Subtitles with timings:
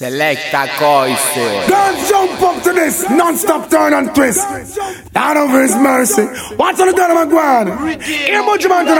[0.00, 0.62] Selecta.
[1.66, 4.46] Don't jump up to this non-stop turn and twist.
[5.12, 6.22] Down over his mercy.
[6.54, 8.00] What's on the turn of my guan?
[8.00, 8.94] Here much man to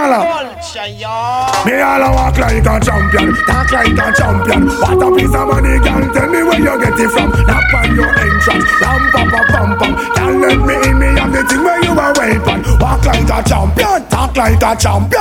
[1.71, 4.67] Me all a walk like a champion, talk like a champion.
[4.67, 7.31] What a piece of money, can tell me where you get it from.
[7.47, 9.95] Knock on your entrance, ram pa pa pam pam.
[10.17, 12.59] Can't let me in me have the thing where you are weapon.
[12.81, 15.18] Walk like a champion, talk like a champion.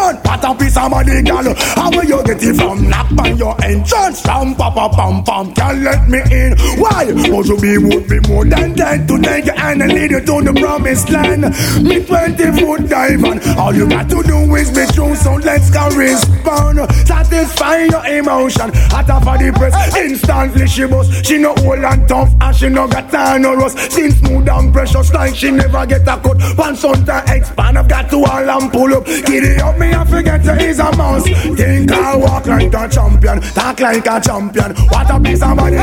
[1.08, 1.54] Of girl.
[1.56, 2.90] How will you get it from?
[2.90, 6.58] Knock on your entrance, ram pa pa pam pam can let me in.
[6.80, 7.06] Why?
[7.30, 10.20] Cause you be would be more than dead to take your hand and lead you
[10.20, 11.44] to the promised land.
[11.82, 15.16] Me 20 foot dive and all you got to do is be true.
[15.16, 16.80] So let's go respond.
[17.08, 18.72] Satisfy your emotion.
[18.92, 21.26] Hot off of the press, instantly she bust.
[21.26, 23.78] She no old and tough and she no got time no rust.
[23.92, 26.38] Since smooth and precious like she never get a cut.
[26.58, 29.06] Pants on the expand, I've got to all and pull up.
[29.06, 31.24] Giddy up me, I forget to is a mouse.
[31.56, 34.76] Think I walk like a champion, talk like a champion.
[34.90, 35.78] What a piece of money,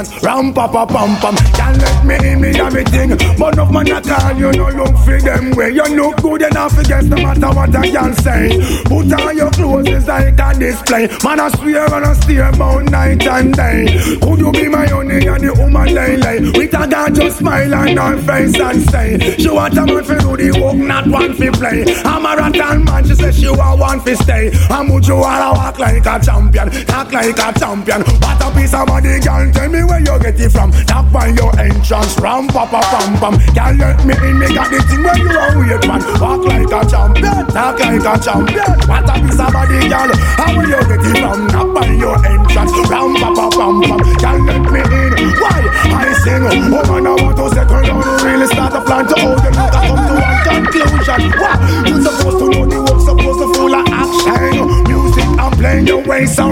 [0.00, 0.22] entrance.
[0.22, 1.36] Ram pa pa pam pam.
[1.54, 3.10] Can't let me in me everything.
[3.38, 5.70] But enough man I call you no look for them way.
[5.70, 8.82] You look good enough guess no matter what I can say.
[8.84, 11.08] Put on your clothes it's like a display.
[11.24, 14.18] Man I swear and I stay about night and day.
[14.20, 16.40] Could you be my honey and the woman lay lay?
[16.40, 20.18] With a girl just smile on her face and say, she want a man for
[20.18, 21.84] do the work, not one for play.
[22.04, 24.50] I'm a rattan man, she says she want one for stay.
[24.70, 25.49] I'm you all walk
[25.80, 26.68] like a champion.
[26.84, 28.04] Talk like a champion.
[28.20, 29.48] What a piece of money, girl.
[29.50, 30.70] Tell me where you get it from.
[30.86, 32.20] Knock by your entrance.
[32.20, 33.34] Ram, papa, pam, pam.
[33.56, 34.38] Girl, let me in.
[34.38, 36.04] Me got the thing where you are weird, man.
[36.20, 37.46] Walk like a champion.
[37.48, 38.70] Talk like a champion.
[38.84, 40.10] What a piece of money, girl.
[40.36, 41.48] How will you get it from?
[41.48, 42.72] Knock by your entrance.
[42.92, 44.00] Ram, papa, pam, pam.
[44.20, 45.32] Girl, let me in.
[45.40, 45.60] Why?
[45.96, 46.44] I sing.
[46.44, 47.49] Oh, man, I want to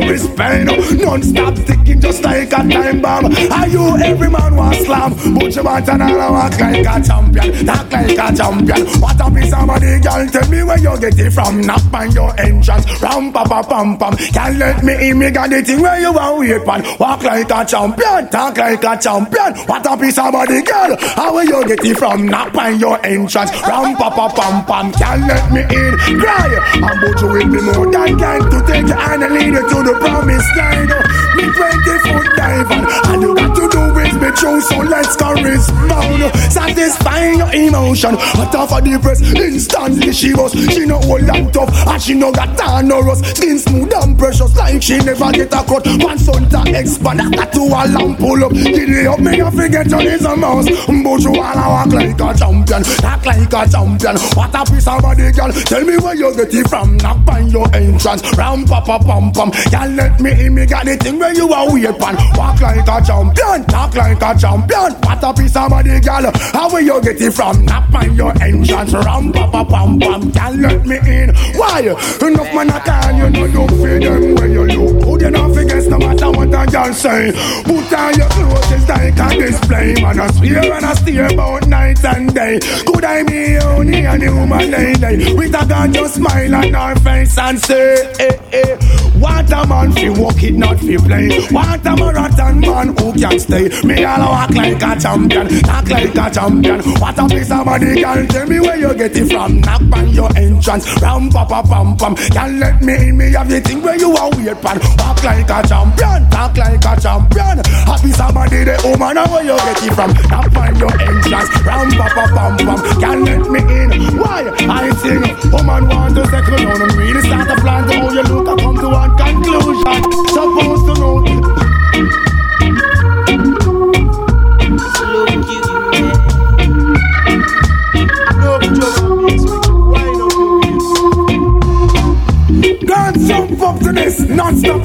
[0.08, 0.64] some respect.
[1.02, 3.26] Non-stop sticking just like a time bomb.
[3.26, 5.12] Are you every man want slam?
[5.34, 8.86] But you want another walk like a champion, talk like a champion.
[9.00, 10.26] What a piece of money, girl.
[10.28, 11.60] Tell me where you get it from.
[11.60, 14.16] Knock on your entrance, ram pa pa pam pam.
[14.16, 16.82] Can't let me in, me got the thing where you want wait pan.
[16.98, 19.54] Walk like a champion, talk like a champion.
[19.66, 20.96] What a piece of money, girl.
[20.98, 22.26] How will you get it from?
[22.26, 24.92] Knock on your entrance, ram pa pa pam pam.
[24.92, 26.48] Can't let me in, cry.
[26.74, 29.82] And but you will be more than kind to take hand and lead you to
[29.82, 30.90] the promised land.
[31.36, 32.82] Me 20 foot diver,
[33.12, 34.60] and you got to do is be true.
[34.60, 36.34] So let's go respond.
[36.52, 38.14] Satisfy your emotion.
[38.18, 40.52] Hot off of the press, instantly she was.
[40.52, 43.24] She no old and tough, and she no got tan or rust.
[43.36, 45.86] Skin smooth and precious, like she never get a cut.
[46.02, 48.52] One son to expand, I got to a lamp pull up.
[48.54, 50.66] It up, me I forget on his a mouse.
[50.68, 54.16] But you wanna walk like a champion, act like a champion.
[54.34, 55.52] What a piece of body, girl.
[55.52, 56.96] Tell me where you get it from.
[56.98, 59.50] Knock on your entrance, ram pa pa pam pam.
[59.88, 62.14] Can't let me in, me got the thing where you are weird pan.
[62.36, 64.92] Walk like a champion, talk like a champion.
[65.00, 66.30] What a piece of body, girl.
[66.52, 67.64] How will you get it from?
[67.64, 70.30] Knock on your entrance, ram pa pa pam pam.
[70.32, 71.34] Can't let me in.
[71.56, 71.80] Why?
[72.20, 75.88] Enough man I call you know you feel them when you look good enough against
[75.88, 77.32] no matter what a girl say.
[77.64, 79.94] Put on your clothes it's like a display.
[80.02, 82.58] Man, I swear and I stay about night and day.
[82.86, 87.38] Could I be only a human lady with a girl just smile on her face
[87.38, 88.98] and say, eh, eh.
[89.18, 91.40] What a man fi walk it, not fi play.
[91.50, 93.68] What a marathon man who can stay.
[93.84, 96.80] Me all walk like a champion, talk like a champion.
[97.00, 98.26] What a piece of body, girl.
[98.26, 99.60] Tell me where you get it from.
[99.60, 102.14] Knock on your entrance, ram pa pa pam pam.
[102.14, 104.78] Can't let me in, me have the thing where you are weird pan.
[104.98, 107.58] Walk like a champion, talk like a champion.
[107.60, 110.10] A piece of body, the woman, where you get it from.
[110.30, 112.06] Knock on your entrance, ram pa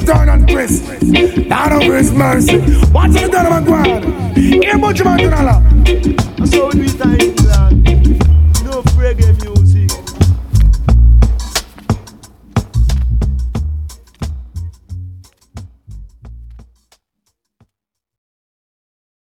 [0.04, 0.84] turn and twist.
[1.48, 2.58] Down over his mercy.
[2.92, 4.36] What's the done my ground?
[4.36, 5.56] Here much man.
[6.46, 7.43] So we do England.